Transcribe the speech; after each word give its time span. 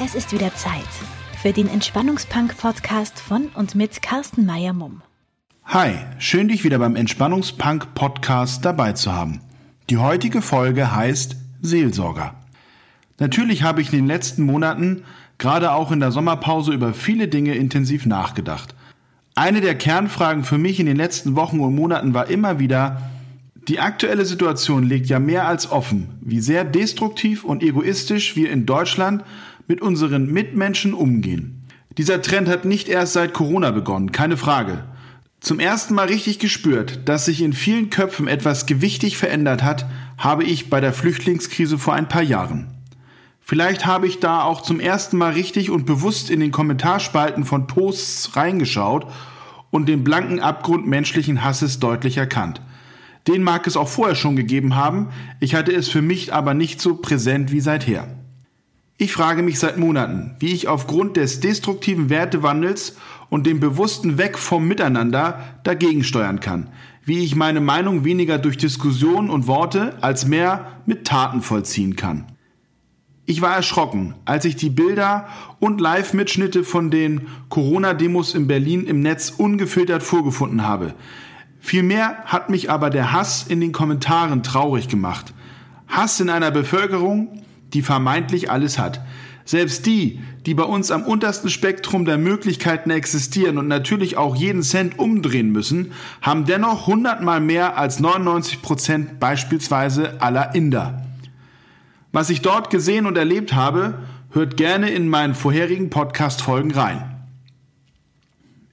Es 0.00 0.14
ist 0.14 0.32
wieder 0.32 0.54
Zeit 0.54 0.86
für 1.42 1.52
den 1.52 1.68
Entspannungspunk-Podcast 1.68 3.18
von 3.18 3.48
und 3.56 3.74
mit 3.74 4.00
Carsten 4.00 4.46
Meyer-Mumm. 4.46 5.02
Hi, 5.64 5.96
schön 6.20 6.46
dich 6.46 6.62
wieder 6.62 6.78
beim 6.78 6.94
Entspannungspunk-Podcast 6.94 8.64
dabei 8.64 8.92
zu 8.92 9.12
haben. 9.12 9.40
Die 9.90 9.96
heutige 9.96 10.40
Folge 10.40 10.94
heißt 10.94 11.34
Seelsorger. 11.62 12.36
Natürlich 13.18 13.64
habe 13.64 13.80
ich 13.80 13.92
in 13.92 13.98
den 13.98 14.06
letzten 14.06 14.44
Monaten, 14.44 15.02
gerade 15.36 15.72
auch 15.72 15.90
in 15.90 15.98
der 15.98 16.12
Sommerpause, 16.12 16.72
über 16.72 16.94
viele 16.94 17.26
Dinge 17.26 17.56
intensiv 17.56 18.06
nachgedacht. 18.06 18.76
Eine 19.34 19.60
der 19.60 19.74
Kernfragen 19.74 20.44
für 20.44 20.58
mich 20.58 20.78
in 20.78 20.86
den 20.86 20.96
letzten 20.96 21.34
Wochen 21.34 21.58
und 21.58 21.74
Monaten 21.74 22.14
war 22.14 22.28
immer 22.28 22.60
wieder, 22.60 23.02
die 23.68 23.80
aktuelle 23.80 24.24
Situation 24.24 24.82
legt 24.82 25.06
ja 25.08 25.18
mehr 25.18 25.46
als 25.46 25.70
offen, 25.70 26.18
wie 26.22 26.40
sehr 26.40 26.64
destruktiv 26.64 27.44
und 27.44 27.62
egoistisch 27.62 28.34
wir 28.34 28.50
in 28.50 28.64
Deutschland 28.64 29.24
mit 29.66 29.82
unseren 29.82 30.32
Mitmenschen 30.32 30.94
umgehen. 30.94 31.66
Dieser 31.98 32.22
Trend 32.22 32.48
hat 32.48 32.64
nicht 32.64 32.88
erst 32.88 33.12
seit 33.12 33.34
Corona 33.34 33.70
begonnen, 33.70 34.10
keine 34.10 34.38
Frage. 34.38 34.84
Zum 35.40 35.60
ersten 35.60 35.94
Mal 35.94 36.06
richtig 36.06 36.38
gespürt, 36.38 37.08
dass 37.08 37.26
sich 37.26 37.42
in 37.42 37.52
vielen 37.52 37.90
Köpfen 37.90 38.26
etwas 38.26 38.64
gewichtig 38.66 39.18
verändert 39.18 39.62
hat, 39.62 39.86
habe 40.16 40.44
ich 40.44 40.70
bei 40.70 40.80
der 40.80 40.94
Flüchtlingskrise 40.94 41.78
vor 41.78 41.94
ein 41.94 42.08
paar 42.08 42.22
Jahren. 42.22 42.68
Vielleicht 43.40 43.86
habe 43.86 44.06
ich 44.06 44.18
da 44.18 44.42
auch 44.42 44.62
zum 44.62 44.80
ersten 44.80 45.16
Mal 45.16 45.32
richtig 45.32 45.70
und 45.70 45.86
bewusst 45.86 46.30
in 46.30 46.40
den 46.40 46.52
Kommentarspalten 46.52 47.44
von 47.44 47.66
Posts 47.66 48.34
reingeschaut 48.36 49.06
und 49.70 49.88
den 49.88 50.04
blanken 50.04 50.40
Abgrund 50.40 50.86
menschlichen 50.86 51.44
Hasses 51.44 51.78
deutlich 51.78 52.16
erkannt. 52.16 52.60
Den 53.28 53.42
mag 53.42 53.66
es 53.66 53.76
auch 53.76 53.88
vorher 53.88 54.16
schon 54.16 54.36
gegeben 54.36 54.74
haben, 54.74 55.08
ich 55.38 55.54
hatte 55.54 55.72
es 55.72 55.88
für 55.88 56.00
mich 56.02 56.32
aber 56.32 56.54
nicht 56.54 56.80
so 56.80 56.96
präsent 56.96 57.52
wie 57.52 57.60
seither. 57.60 58.08
Ich 58.96 59.12
frage 59.12 59.42
mich 59.42 59.58
seit 59.58 59.76
Monaten, 59.76 60.34
wie 60.40 60.52
ich 60.52 60.66
aufgrund 60.66 61.16
des 61.16 61.38
destruktiven 61.38 62.10
Wertewandels 62.10 62.96
und 63.28 63.46
dem 63.46 63.60
bewussten 63.60 64.18
Weg 64.18 64.38
vom 64.38 64.66
Miteinander 64.66 65.60
dagegen 65.62 66.02
steuern 66.02 66.40
kann, 66.40 66.70
wie 67.04 67.22
ich 67.22 67.36
meine 67.36 67.60
Meinung 67.60 68.04
weniger 68.04 68.38
durch 68.38 68.56
Diskussionen 68.56 69.30
und 69.30 69.46
Worte 69.46 69.98
als 70.00 70.26
mehr 70.26 70.80
mit 70.86 71.06
Taten 71.06 71.42
vollziehen 71.42 71.94
kann. 71.94 72.24
Ich 73.26 73.42
war 73.42 73.54
erschrocken, 73.54 74.14
als 74.24 74.46
ich 74.46 74.56
die 74.56 74.70
Bilder 74.70 75.28
und 75.60 75.82
Live-Mitschnitte 75.82 76.64
von 76.64 76.90
den 76.90 77.28
Corona-Demos 77.50 78.34
in 78.34 78.46
Berlin 78.46 78.86
im 78.86 79.00
Netz 79.02 79.30
ungefiltert 79.30 80.02
vorgefunden 80.02 80.66
habe, 80.66 80.94
Vielmehr 81.60 82.18
hat 82.24 82.50
mich 82.50 82.70
aber 82.70 82.90
der 82.90 83.12
Hass 83.12 83.46
in 83.46 83.60
den 83.60 83.72
Kommentaren 83.72 84.42
traurig 84.42 84.88
gemacht. 84.88 85.34
Hass 85.88 86.20
in 86.20 86.30
einer 86.30 86.50
Bevölkerung, 86.50 87.42
die 87.72 87.82
vermeintlich 87.82 88.50
alles 88.50 88.78
hat. 88.78 89.00
Selbst 89.44 89.86
die, 89.86 90.20
die 90.44 90.52
bei 90.52 90.64
uns 90.64 90.90
am 90.90 91.04
untersten 91.04 91.48
Spektrum 91.48 92.04
der 92.04 92.18
Möglichkeiten 92.18 92.90
existieren 92.90 93.56
und 93.56 93.66
natürlich 93.66 94.18
auch 94.18 94.36
jeden 94.36 94.62
Cent 94.62 94.98
umdrehen 94.98 95.50
müssen, 95.50 95.92
haben 96.20 96.44
dennoch 96.44 96.86
hundertmal 96.86 97.40
mehr 97.40 97.78
als 97.78 97.98
99 97.98 98.60
Prozent 98.60 99.20
beispielsweise 99.20 100.20
aller 100.20 100.54
Inder. 100.54 101.02
Was 102.12 102.28
ich 102.28 102.42
dort 102.42 102.68
gesehen 102.68 103.06
und 103.06 103.16
erlebt 103.16 103.54
habe, 103.54 103.94
hört 104.32 104.58
gerne 104.58 104.90
in 104.90 105.08
meinen 105.08 105.34
vorherigen 105.34 105.88
Podcast-Folgen 105.88 106.72
rein. 106.72 107.17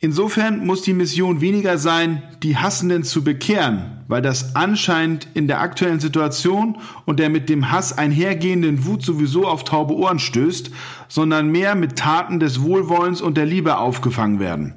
Insofern 0.00 0.64
muss 0.64 0.82
die 0.82 0.92
Mission 0.92 1.40
weniger 1.40 1.76
sein, 1.76 2.22
die 2.44 2.56
Hassenden 2.56 3.02
zu 3.02 3.24
bekehren, 3.24 4.04
weil 4.06 4.22
das 4.22 4.54
anscheinend 4.54 5.26
in 5.34 5.48
der 5.48 5.60
aktuellen 5.60 5.98
Situation 5.98 6.78
und 7.04 7.18
der 7.18 7.30
mit 7.30 7.48
dem 7.48 7.72
Hass 7.72 7.98
einhergehenden 7.98 8.86
Wut 8.86 9.02
sowieso 9.02 9.48
auf 9.48 9.64
taube 9.64 9.96
Ohren 9.96 10.20
stößt, 10.20 10.70
sondern 11.08 11.48
mehr 11.48 11.74
mit 11.74 11.96
Taten 11.96 12.38
des 12.38 12.62
Wohlwollens 12.62 13.20
und 13.20 13.36
der 13.36 13.46
Liebe 13.46 13.78
aufgefangen 13.78 14.38
werden. 14.38 14.74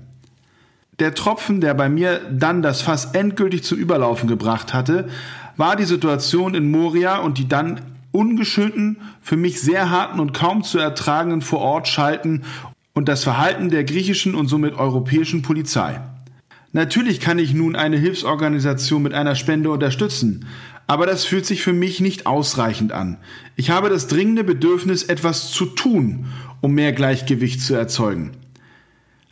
Der 1.00 1.14
Tropfen, 1.14 1.62
der 1.62 1.76
bei 1.76 1.88
mir 1.88 2.20
dann 2.32 2.64
das 2.64 2.82
Fass 2.82 3.14
endgültig 3.14 3.64
zum 3.64 3.78
Überlaufen 3.78 4.28
gebracht 4.28 4.74
hatte, 4.74 5.08
war 5.56 5.76
die 5.76 5.86
Situation 5.86 6.56
in 6.56 6.72
Moria 6.72 7.18
und 7.20 7.38
die 7.38 7.48
dann 7.48 7.82
ungeschönten, 8.12 8.98
für 9.22 9.38
mich 9.38 9.62
sehr 9.62 9.92
harten 9.92 10.20
und 10.20 10.34
kaum 10.34 10.64
zu 10.64 10.80
ertragenden 10.80 11.42
vor 11.42 11.60
Ort 11.60 11.88
schalten 11.88 12.42
und 12.94 13.08
das 13.08 13.24
Verhalten 13.24 13.70
der 13.70 13.84
griechischen 13.84 14.36
und 14.36 14.48
somit 14.48 14.74
europäischen 14.74 15.42
Polizei. 15.42 16.02
Natürlich 16.74 17.20
kann 17.20 17.40
ich 17.40 17.54
nun 17.54 17.76
eine 17.76 17.98
Hilfsorganisation 17.98 19.04
mit 19.04 19.14
einer 19.14 19.36
Spende 19.36 19.72
unterstützen, 19.72 20.46
aber 20.88 21.06
das 21.06 21.26
fühlt 21.26 21.46
sich 21.46 21.62
für 21.62 21.74
mich 21.74 22.00
nicht 22.00 22.26
ausreichend 22.26 22.92
an. 22.92 23.18
Ich 23.56 23.70
habe 23.70 23.90
das 23.90 24.08
dringende 24.08 24.44
Bedürfnis, 24.44 25.04
etwas 25.04 25.52
zu 25.52 25.66
tun, 25.66 26.28
um 26.62 26.74
mehr 26.74 26.94
Gleichgewicht 26.94 27.62
zu 27.62 27.76
erzeugen. 27.76 28.32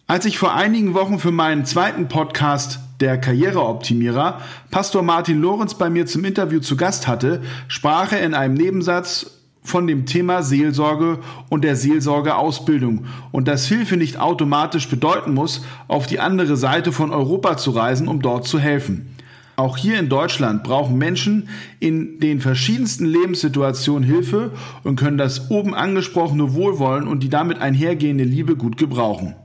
Als 0.07 0.25
ich 0.25 0.37
vor 0.37 0.53
einigen 0.53 0.93
Wochen 0.95 1.19
für 1.19 1.31
meinen 1.31 1.65
zweiten 1.65 2.07
Podcast 2.07 2.79
der 2.99 3.17
Karriereoptimierer 3.17 4.41
Pastor 4.71 5.03
Martin 5.03 5.39
Lorenz 5.39 5.75
bei 5.75 5.89
mir 5.89 6.05
zum 6.05 6.25
Interview 6.25 6.59
zu 6.59 6.75
Gast 6.75 7.07
hatte, 7.07 7.41
sprach 7.67 8.11
er 8.11 8.23
in 8.23 8.33
einem 8.33 8.55
Nebensatz 8.55 9.38
von 9.61 9.87
dem 9.87 10.05
Thema 10.05 10.41
Seelsorge 10.41 11.19
und 11.49 11.63
der 11.63 11.75
Seelsorgeausbildung 11.75 13.05
und 13.31 13.47
dass 13.47 13.67
Hilfe 13.67 13.97
nicht 13.97 14.19
automatisch 14.19 14.87
bedeuten 14.87 15.33
muss, 15.33 15.65
auf 15.87 16.07
die 16.07 16.19
andere 16.19 16.57
Seite 16.57 16.91
von 16.91 17.11
Europa 17.11 17.57
zu 17.57 17.71
reisen, 17.71 18.07
um 18.07 18.21
dort 18.21 18.47
zu 18.47 18.59
helfen. 18.59 19.15
Auch 19.59 19.75
hier 19.75 19.99
in 19.99 20.07
Deutschland 20.07 20.63
brauchen 20.63 20.97
Menschen 20.97 21.49
in 21.81 22.21
den 22.21 22.39
verschiedensten 22.39 23.05
Lebenssituationen 23.05 24.07
Hilfe 24.07 24.51
und 24.85 24.97
können 24.97 25.17
das 25.17 25.51
oben 25.51 25.73
angesprochene 25.73 26.53
Wohlwollen 26.53 27.09
und 27.09 27.23
die 27.23 27.29
damit 27.29 27.59
einhergehende 27.59 28.23
Liebe 28.23 28.55
gut 28.55 28.77
gebrauchen. 28.77 29.35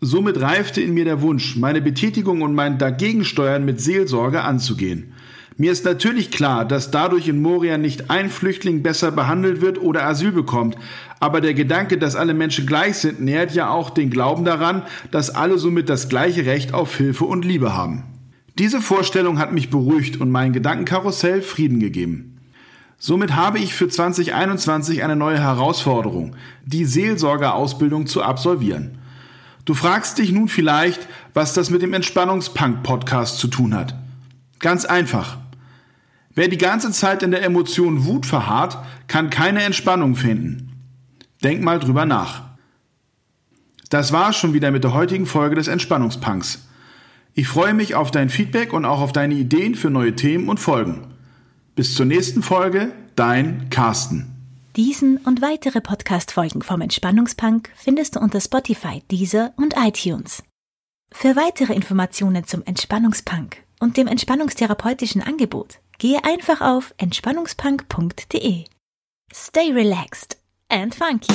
Somit 0.00 0.40
reifte 0.40 0.80
in 0.80 0.94
mir 0.94 1.04
der 1.04 1.20
Wunsch, 1.20 1.56
meine 1.56 1.82
Betätigung 1.82 2.42
und 2.42 2.54
mein 2.54 2.78
Dagegensteuern 2.78 3.64
mit 3.64 3.80
Seelsorge 3.80 4.42
anzugehen. 4.42 5.14
Mir 5.58 5.72
ist 5.72 5.86
natürlich 5.86 6.30
klar, 6.30 6.66
dass 6.66 6.90
dadurch 6.90 7.28
in 7.28 7.40
Moria 7.40 7.78
nicht 7.78 8.10
ein 8.10 8.28
Flüchtling 8.28 8.82
besser 8.82 9.10
behandelt 9.10 9.62
wird 9.62 9.80
oder 9.80 10.06
Asyl 10.06 10.30
bekommt, 10.30 10.76
aber 11.18 11.40
der 11.40 11.54
Gedanke, 11.54 11.96
dass 11.96 12.14
alle 12.14 12.34
Menschen 12.34 12.66
gleich 12.66 12.98
sind, 12.98 13.20
nährt 13.20 13.54
ja 13.54 13.70
auch 13.70 13.88
den 13.88 14.10
Glauben 14.10 14.44
daran, 14.44 14.82
dass 15.10 15.30
alle 15.30 15.56
somit 15.56 15.88
das 15.88 16.10
gleiche 16.10 16.44
Recht 16.44 16.74
auf 16.74 16.94
Hilfe 16.96 17.24
und 17.24 17.46
Liebe 17.46 17.74
haben. 17.74 18.04
Diese 18.58 18.82
Vorstellung 18.82 19.38
hat 19.38 19.52
mich 19.52 19.70
beruhigt 19.70 20.20
und 20.20 20.30
mein 20.30 20.52
Gedankenkarussell 20.52 21.40
Frieden 21.40 21.80
gegeben. 21.80 22.36
Somit 22.98 23.34
habe 23.34 23.58
ich 23.58 23.74
für 23.74 23.88
2021 23.88 25.04
eine 25.04 25.16
neue 25.16 25.38
Herausforderung, 25.38 26.36
die 26.66 26.84
Seelsorgerausbildung 26.84 28.06
zu 28.06 28.22
absolvieren. 28.22 28.98
Du 29.64 29.72
fragst 29.72 30.18
dich 30.18 30.32
nun 30.32 30.48
vielleicht, 30.48 31.06
was 31.32 31.54
das 31.54 31.70
mit 31.70 31.80
dem 31.80 31.94
Entspannungspunk-Podcast 31.94 33.38
zu 33.38 33.48
tun 33.48 33.74
hat. 33.74 33.94
Ganz 34.58 34.84
einfach. 34.84 35.38
Wer 36.36 36.48
die 36.48 36.58
ganze 36.58 36.92
Zeit 36.92 37.22
in 37.22 37.30
der 37.30 37.42
Emotion 37.42 38.04
Wut 38.04 38.26
verharrt, 38.26 38.76
kann 39.08 39.30
keine 39.30 39.62
Entspannung 39.62 40.16
finden. 40.16 40.70
Denk 41.42 41.62
mal 41.62 41.78
drüber 41.78 42.04
nach. 42.04 42.42
Das 43.88 44.12
war 44.12 44.34
schon 44.34 44.52
wieder 44.52 44.70
mit 44.70 44.84
der 44.84 44.92
heutigen 44.92 45.24
Folge 45.24 45.54
des 45.56 45.66
Entspannungspunks. 45.66 46.68
Ich 47.32 47.48
freue 47.48 47.72
mich 47.72 47.94
auf 47.94 48.10
dein 48.10 48.28
Feedback 48.28 48.74
und 48.74 48.84
auch 48.84 49.00
auf 49.00 49.12
deine 49.12 49.34
Ideen 49.34 49.74
für 49.74 49.88
neue 49.88 50.14
Themen 50.14 50.50
und 50.50 50.60
Folgen. 50.60 51.06
Bis 51.74 51.94
zur 51.94 52.04
nächsten 52.04 52.42
Folge, 52.42 52.92
dein 53.14 53.70
Carsten. 53.70 54.26
Diesen 54.76 55.16
und 55.16 55.40
weitere 55.40 55.80
Podcast-Folgen 55.80 56.60
vom 56.60 56.82
Entspannungspunk 56.82 57.70
findest 57.76 58.14
du 58.14 58.20
unter 58.20 58.42
Spotify, 58.42 59.02
Deezer 59.10 59.54
und 59.56 59.74
iTunes. 59.78 60.42
Für 61.10 61.34
weitere 61.34 61.72
Informationen 61.72 62.44
zum 62.44 62.62
Entspannungspunk 62.62 63.56
und 63.80 63.96
dem 63.96 64.06
entspannungstherapeutischen 64.06 65.22
Angebot 65.22 65.78
Gehe 65.98 66.24
einfach 66.24 66.60
auf 66.60 66.94
entspannungspunk.de. 66.98 68.64
Stay 69.32 69.72
relaxed 69.72 70.36
and 70.68 70.94
funky. 70.94 71.34